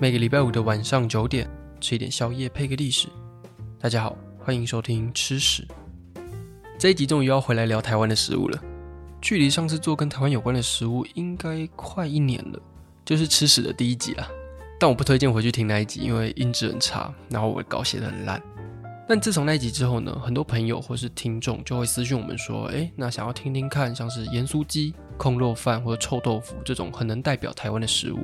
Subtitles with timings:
[0.00, 3.08] 每个礼拜五的晚上九点，吃一点宵夜配个历史。
[3.80, 5.66] 大家好，欢迎收听吃屎。
[6.78, 8.62] 这一集终于要回来聊台湾的食物了。
[9.20, 12.60] 距离上次做跟台湾有关的食物应该快一年了，
[13.04, 14.28] 就是吃屎的第一集啦。
[14.78, 18.40] 但我不推荐回去听那一集，因为音质很差，然后我稿写得很烂。
[19.08, 28.20] 但自从那一集之后呢，很多朋友或是听众就会私讯我们说，哎，那想要听听看，像是盐酥鸡、控肉饭或者臭豆腐这种很能代表台湾的食物。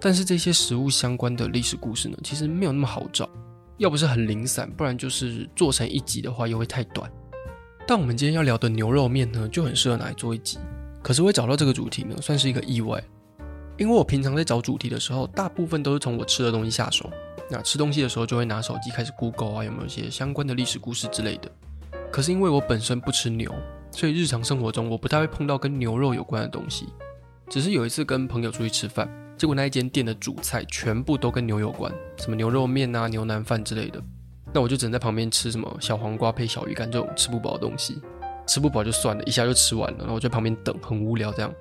[0.00, 3.28] 但是这些食物相关的历史故事呢，其实没有那么好找，
[3.78, 7.10] 要不是很零散，不然就是做成一集的话又会太短。
[7.86, 10.58] 但我们今天要聊的牛肉面呢，就很适合拿来做一集。
[11.02, 13.02] 可是会找到这个主题呢，算是一个意外，
[13.76, 17.10] 因为我平常在找主题的时候，大部分都是从我吃的东西下手。
[17.50, 21.50] 那吃东西的时候就会拿手机开始 Google 啊，有没有一些相关的历史故事之类的。
[22.12, 23.52] 可是因为我本身不吃牛，
[23.90, 26.86] 所以日常生活中我不太会碰到跟牛肉有关的东西。
[27.48, 29.08] 只是有一次跟朋友出去吃饭。
[29.38, 34.02] 结果那一间店的主菜全部都跟牛有关，什么牛肉面啊、牛腩饭之类的。
[34.52, 38.00] 那我就只能在旁边吃什么小黄瓜配小鱼干这种吃不饱的东西，
[38.46, 39.98] 吃不饱就算了，一下就吃完了。
[40.00, 41.52] 然后我在旁边等，很无聊这样。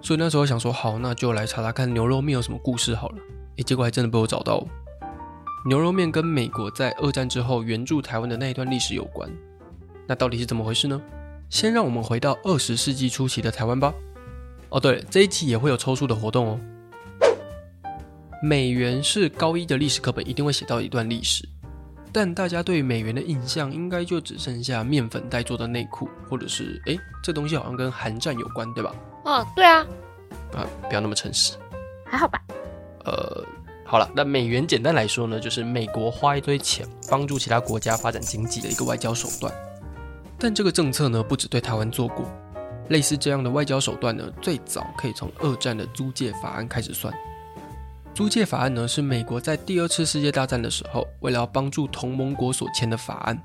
[0.00, 3.18] 所以那时候想说，好，那就来查查看牛肉面有什么故事好了。
[3.58, 4.66] 诶，结果还真的被我找到。
[5.64, 9.30] 牛肉面跟美国在二战之后援助台湾的那一段历史有关。
[10.08, 11.00] 那到底是怎么回事呢？
[11.48, 13.94] 先让我们回到二十世纪初期的台湾吧。
[14.70, 16.60] 哦，对，这一期也会有抽书的活动哦。
[18.44, 21.48] 美元是高一的历史课本一定会写到一段历史，
[22.10, 28.92] 但大家对美元的印象应该就只剩下面粉袋做的内裤，或者是哎，这东西好像跟韩战有关，对吧？
[29.24, 29.86] 哦，对啊。
[30.56, 31.54] 啊，不要那么诚实。
[32.04, 32.42] 还好吧。
[33.04, 33.44] 呃，
[33.86, 39.54] 好了，那美元简单来说呢，就是美国花一堆钱帮助其他国家发展经济的一个外交手段。
[40.36, 42.26] 但这个政策呢，不只对台湾做过，
[42.88, 47.14] 类似这样的外交手段呢，最早可以从二战的租借法案开始算。
[48.14, 53.42] 租借法案呢，是美国在第二次世界大战的时候，为了要帮助同盟国所签的法案。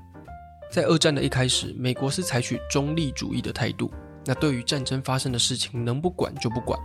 [0.70, 3.90] 在二战的一开始，美国是采取中立主义的态度，
[4.26, 6.78] 那对于战争发生的事情，能不管就不管。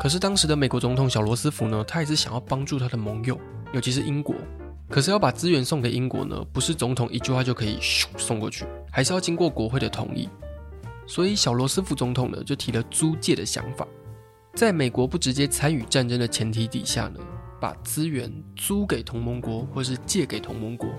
[0.00, 3.38] 可是当时的美国总统小罗斯福呢，他也是想要帮助他的盟友，
[3.72, 4.34] 尤其是英国。
[4.90, 10.28] 可是要把资源送给英国呢，不是总统一句话就可以送过去，还是要经过国会的同意。
[11.06, 13.86] 所以小罗斯福总统呢，就提了租借的想法。
[14.58, 17.20] 在美国不直接参与战争的前提底下呢，
[17.60, 20.90] 把资源租给同盟国或是借给同盟国。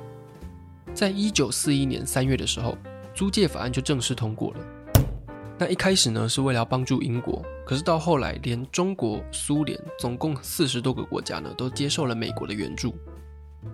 [0.94, 2.78] 在一九四一年三月的时候，
[3.14, 4.60] 租借法案就正式通过了。
[5.58, 12.96] 那一开始呢，是为了要帮助英国，可是到后来，连中国、苏联总共四十多个国家呢，都接受了美国的援助。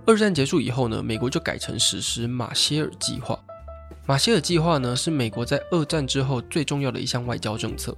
[0.04, 3.40] 二战结束以后呢，美国就改成实施马歇尔计划。
[4.08, 7.96] 马歇尔计划呢，是美国在二战之后最重要的一项外交政策。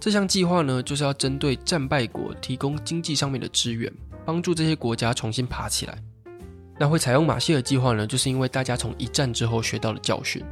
[0.00, 3.92] 这项计划呢，就是要针对战败国提供经济上面的支援，
[4.24, 6.02] 帮助这些国家重新爬起来。
[6.78, 10.42] 那会采用马歇尔计划呢，就是因为大家从一战之后学到了教训。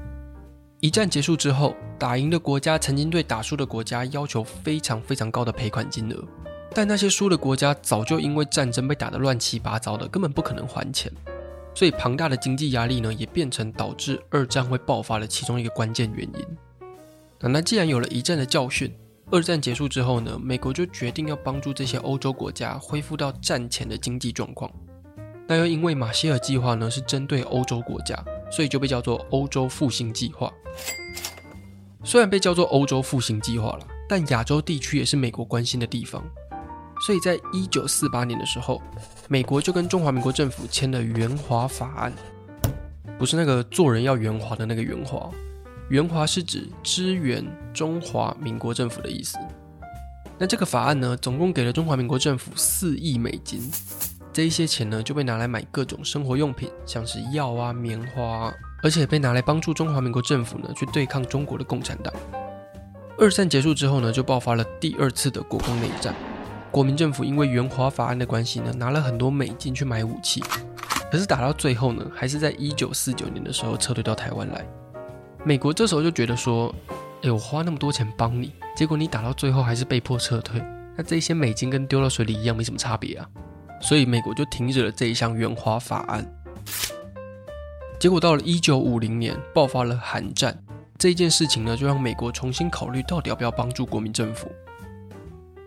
[0.81, 6.23] 一战结束之后，打赢的国家曾经对打输的国家要求非常非常高的赔款金额，
[6.75, 11.11] 但那些输的国家早就因为战争被打得乱七八糟的，根本不可能还钱。
[11.75, 16.47] 所以庞大的经济压力呢，也变成导致二战会爆发的其中一个关键原因。
[17.41, 18.93] 那那既然有了一战的教训，
[19.31, 24.71] 二战结束之后呢，美国就决定要帮助这些欧洲国家恢复到战前的经济状况。
[25.47, 30.53] 那又因为马歇尔计划呢是针对欧洲国家，所以就被叫做欧洲复兴计划。
[32.05, 36.25] 虽然被叫做欧洲复兴计划了，但亚洲地区也是美国关心的地方。
[37.07, 38.81] 所以在一九四八年的时候，
[39.29, 42.13] 美国就跟中华民国政府签了援华法案，
[43.19, 45.31] 不是那个做人要圆滑的那个圆滑。
[45.89, 49.39] 援华是指支援中华民国政府的意思。
[50.39, 53.61] 那这个法案呢，总共给了中华民国政府四亿美金。
[54.33, 62.13] 这一些钱呢，就被拿来买各种生活用品，像是药啊、棉花，而且被拿来帮助中华民国政府呢，去对抗中国的共产党。
[63.19, 66.15] 二战结束之后呢，就爆发了第二次的国共内战。
[66.71, 70.41] 国民政府因为援华法案的关系呢，拿了很多美金去买武器，
[71.11, 74.65] 可是打到最后呢，还是在一九四九年的时候撤退到台湾来。
[75.45, 76.75] 美国这时候就觉得说，
[77.23, 80.63] 哎，我花那么多钱帮你，结果你打到最后还是被迫撤退，
[80.97, 83.29] 那这些美金跟丢到水里一样，没什么差别啊。
[83.81, 86.27] 所以美国就停止了这一项援华法案。
[87.99, 90.57] 结果到了一九五零年，爆发了韩战，
[90.99, 94.51] 这一件事情呢，就让美国重新考虑到底要不要帮助国民政府。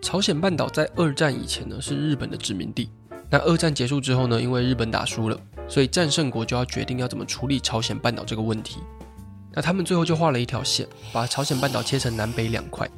[0.01, 2.89] 朝鲜半岛在二战以前呢，是日本的殖民地，
[3.29, 5.38] 那二战结束之后呢，因为日本打输了，
[5.68, 8.79] 所以战胜国就要决定要怎么处理朝鲜半岛这个问题。
[9.53, 12.89] 那他们最后就画了一条线，把朝鲜半岛切成南北两块。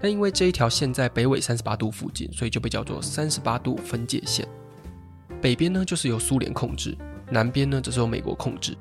[0.00, 4.46] 但因为这一条线在北纬三十八度附近，所以就被叫做三十八度分界线。
[5.40, 6.96] 北边呢就是由苏联控制，
[7.30, 8.76] 南边呢则是由美国控制。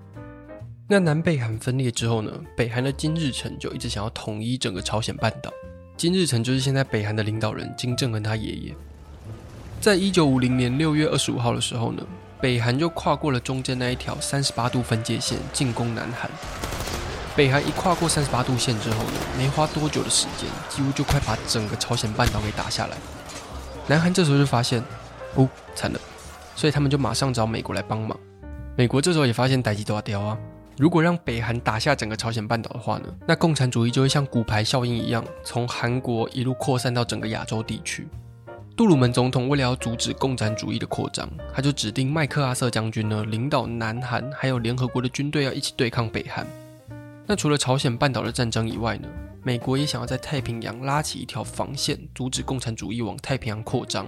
[0.87, 5.51] 那南北韩分裂之后呢，北韩的金日成就一直想要统一整个朝鲜半岛。
[5.97, 8.75] 金日成就是现在北韩的领导人金正恩他爷爷。
[9.81, 12.05] 在一九五零年六月二十五号的时候呢，
[12.39, 16.29] 北韩就跨过了中间那一条三十八度分界线，进攻南韩。
[17.37, 22.97] 北韩一跨过三十八度线之后呢，没花多久的时间，几乎就快把整个朝鲜半岛给打下来。
[23.85, 24.83] 南韩这时候就发现，
[25.35, 25.99] 哦，惨了，
[26.55, 28.17] 所以他们就马上找美国来帮忙。
[28.75, 30.35] 美国这时候也发现代志大条啊。
[30.79, 38.07] 如果让北韩打下整个朝鲜半岛的话呢，那共产主义就会像骨牌效应一样，从韩国一路扩散到整个亚洲地区。
[38.75, 46.43] 杜鲁门总统为了要阻止共产主义的扩张，他就指定麦克阿瑟将军呢领导南韩还有联合国的军队要一起对抗北韩。
[47.29, 49.09] 那除了朝鲜半岛的战争以外呢，
[49.43, 54.07] 美国也想要在太平洋拉起一条防线，阻止共产主义往太平洋扩张。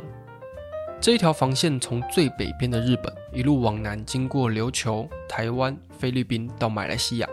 [1.01, 7.27] 这一条防线从最北边的日本一路往南，经过琉球、台湾、菲律宾到马来西亚。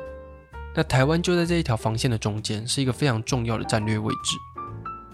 [0.74, 4.36] 那台湾就在这一条防线的中间，是一个非常重要的战略位置。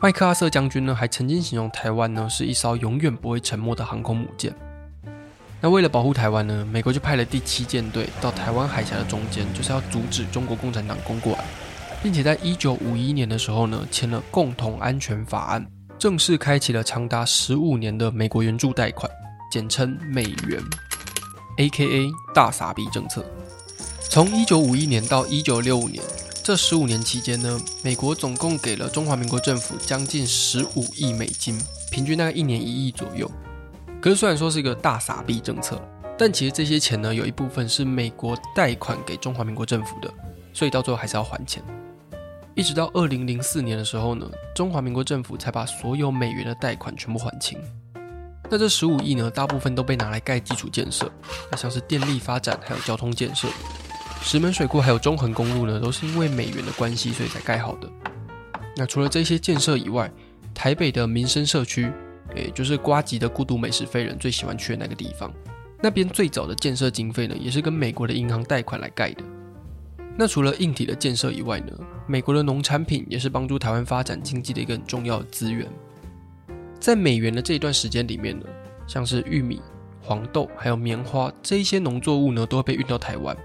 [0.00, 4.54] 麦克阿瑟将军呢，还曾经形容台湾呢是一艘永远不会沉没的航空母舰。
[5.64, 11.44] 那为了保护台湾呢，美国就派了第七舰队到台湾海峡的中间，就是要阻止中国共产党攻过来，
[12.02, 15.64] 并且在一九五一年的时候呢，签了《共同安全法案》。
[16.00, 19.08] 正式开启了长达十五年的美国援助贷款，
[19.52, 20.60] 简称美元
[21.58, 22.10] ，A.K.A.
[22.34, 23.24] 大傻逼政策。
[24.10, 26.02] 从一九五一年到一九六五年
[26.42, 31.56] 这十五年期间呢，美国总共给了中华民国政府将近十五亿美金，
[31.92, 33.30] 平均大概一年一亿左右。
[34.02, 35.80] 可是虽然说是一个大傻币政策，
[36.18, 40.12] 但其实这些钱呢，有一部分是美国贷款给中华民国政府的，
[40.52, 41.62] 所以到最后还是要还钱。
[42.56, 47.56] 一直到二零零四年的时候呢，中华民国政府才把所有美元的贷款全部还清。
[48.50, 51.08] 那这十五亿呢，大部分都被拿来盖基础建设，
[51.48, 53.46] 那像是电力发展，还有交通建设，
[54.20, 57.88] 石门水库还有中横公路呢，都是因为美元的关系，所以才盖好的。
[58.74, 60.10] 那除了这些建设以外，
[60.52, 61.90] 台北的民生社区，
[62.34, 65.32] 也就是瓜吉的孤独美食废人最喜欢去的那个地方，
[65.82, 69.22] 那边最早的建设经费呢，也是跟美国的银行贷款来盖的。
[70.16, 71.72] 那除了硬体的建设以外呢，
[72.06, 75.66] 美国的农产品也是帮助台湾发展经济的一个很重要的资源。
[76.78, 78.46] 在美元的这一段时间里面呢，
[78.86, 79.62] 像是玉米、
[80.02, 83.36] 黄豆还有棉花这一些农作物呢，都会被运到台湾。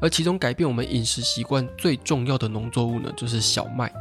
[0.00, 3.92] 而其中改变我们饮食习惯最重要的农作物呢，就是小麦。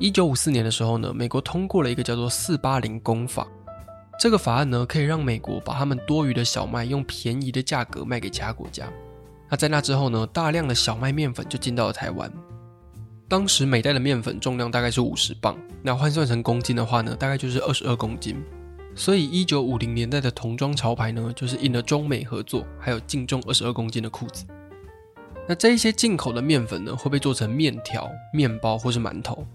[0.00, 3.46] 一九五四年的时候呢，美国通过了一个叫做“四八零公法”，
[4.18, 8.90] 这个法案呢，可以让美国把他们多余的小麦用便宜的价格卖给其他国家。
[9.50, 12.32] 那在那之后呢，大量的小麦面粉就进到了台湾。
[13.28, 18.42] 当时每袋的面粉重量大概是五十磅，那换算成公斤的话呢，大概就是二十二公斤。
[18.94, 24.46] 所以一九五零年代的童装潮牌呢，就是印了中美合作，还有净重二十二公斤的裤子。
[25.46, 29.46] 那这一些进口的面粉呢，会被做成面条、面包或是馒头。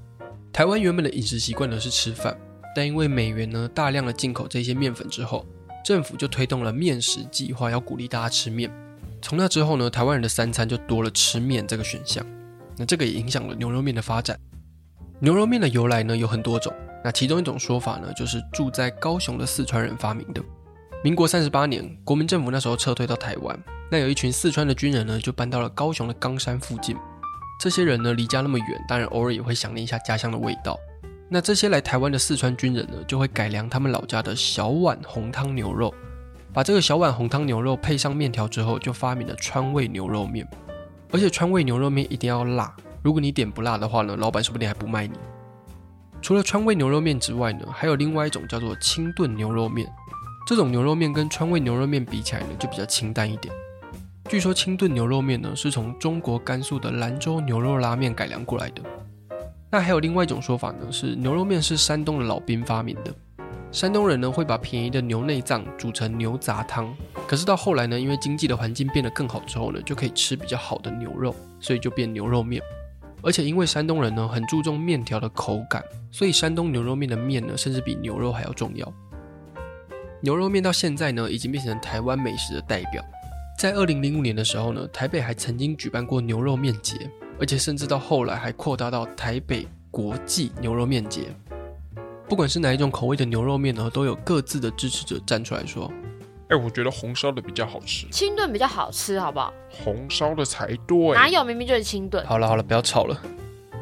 [0.56, 2.34] 台湾原本的饮食习惯呢是吃饭，
[2.74, 5.46] 但因为美元呢大量的进口这些面粉之后，
[5.84, 8.72] 政府就推动了面食计划，要鼓励大家吃面。
[9.22, 12.25] 从那之后呢，台湾人的三餐就多了吃面这个选项。
[12.78, 14.40] 那这个也影响了牛肉面的发展。
[15.19, 16.74] 牛肉面的由来呢有很多种。
[17.04, 20.42] 那其中一种说法呢，就是住在高雄的四川人发明的。
[21.04, 23.59] 民国三十八年，国民政府那时候撤退到台湾，
[23.92, 26.95] 那有一群四川的军人呢，就搬到了高雄的冈山附近。
[27.59, 30.78] 这些人呢离家那么远，当然偶尔也会想念一下家乡的味道。
[31.30, 35.94] 那这些来台湾的四川军人呢，就会改良他们老家的小碗红汤牛肉。
[36.54, 40.47] 把这个小碗红汤牛肉配上面条之后，就发明了川味牛肉面。
[41.12, 45.14] 而且川味牛肉面一定要辣，如果你点不辣的话呢，老板说不定还不卖你。
[46.21, 49.88] 除了川味牛肉面之外呢，还有另外一种叫做清炖牛肉面。
[50.47, 53.54] 这种牛肉面跟川味牛肉面比起来呢，就比较清淡一点。
[54.28, 58.82] 据说清炖牛肉面呢，是从中国甘肃的兰州牛肉拉面改良过来的。
[59.72, 63.14] 那还有另外一种说法呢，是牛肉面是山东的老兵发明的。
[63.72, 66.92] 山东人呢会把便宜的牛内脏煮成牛杂汤，
[67.28, 72.60] 可是到后来呢，因为经济的环境变得更好之后呢，就可以吃比较好的牛肉，所以就变牛肉面。
[73.22, 78.92] 而且因为山东人呢很注重面条的口感，所以山东牛肉面的面呢甚至比牛肉还要重要。
[80.22, 83.04] 牛肉面到现在呢已经变成台湾美食的代表。
[83.57, 87.09] 在二零零五年的时候呢，台北还曾经举办过牛肉面节，
[87.40, 91.33] 而且甚至到后来还扩大到台北国际牛肉面节。
[92.28, 95.90] 不管是哪一种口味的牛肉面呢，都有各自的支持者站出来说
[96.50, 99.54] ：“哎、欸，我觉得红烧的比较好吃，清炖比较好吃，好不好？
[99.69, 101.42] 红烧的才对，哪有？
[101.45, 103.18] 明明就是清炖。”好了好了，不要吵了。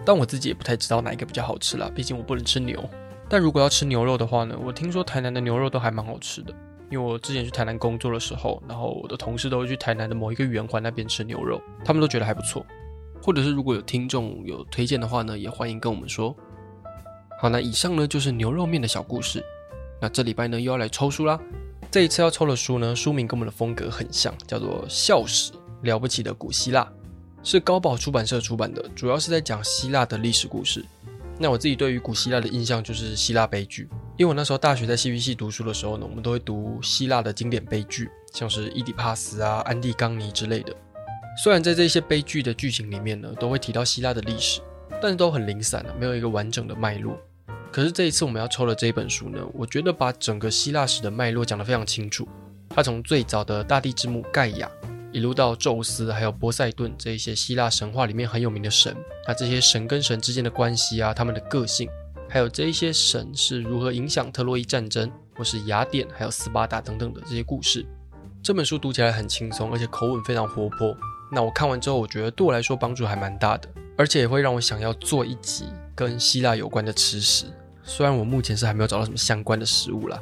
[0.06, 2.88] 但我自己也不太知道哪一个比较好吃啦，毕竟我不能吃牛。
[3.28, 6.54] 但如果要吃牛肉的话呢，我听说台南的牛肉都还蛮好吃的，
[6.94, 12.64] 因为我之前去台南工作的时候，然后我的同事都会去台南的某一个圆环那边吃牛肉，他们都觉得还不错。
[13.20, 16.36] 或者是如果有听众有推荐的话呢，也欢迎跟我们说。
[17.40, 19.44] 好，那以上呢就是牛肉面的小故事。
[20.00, 21.40] 那这礼拜呢又要来抽书啦。
[21.90, 26.82] 这一次要抽的书呢，书名跟我们的风格很像，叫做《校史：了不起的古希腊》，
[27.42, 30.86] 是高宝出版社出版的，主要是在讲希腊的历史故事。
[31.40, 40.74] 那我自己对于古希腊的印象就是希腊悲剧，因为我那时候大学在戏剧系读书的时候呢，我们都会读希腊的经典悲剧，像是伊底帕斯啊、安蒂冈尼之类的。
[41.44, 44.62] 虽然在这些悲剧的剧情里面呢，都会提到希腊的历史，
[45.02, 47.18] 但是都很零散啊，没有一个完整的脉络。
[47.72, 52.28] 可是这一次我们要抽的这一本书呢，我觉得把整个希腊史的脉络讲得非常清楚。
[52.70, 54.70] 它从最早的大地之母盖亚，
[55.14, 61.88] 一路到宙斯还有波塞顿这一些希腊神话里面很有名的神，那这些神跟神之间的关系啊，他们的个性，
[62.28, 67.86] 还有这一些神是如何影响特洛伊战争，或是雅典还有斯巴达等等的这些故事。
[68.42, 70.98] 这本书读起来很轻松，而且口吻非常活泼。
[71.32, 77.46] 那我看完之后，我觉得对我来说帮助还蛮大的，而且也会让我想要做一集跟希腊有关的吃食。
[77.84, 80.22] 虽然我目前是还没有找到什么相关的食物啦。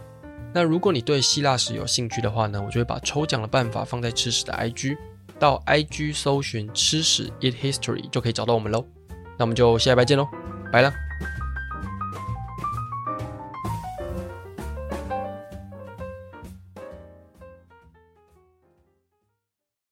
[0.54, 4.98] 那如果你对希腊史有兴趣的话呢，我就会把抽奖的办法放在吃屎的 IG，
[5.40, 8.86] 到 IG 搜寻吃屎 Eat History 就可以找到我们喽。
[9.38, 10.28] 那我们就下礼拜见喽，
[10.72, 11.11] 拜了。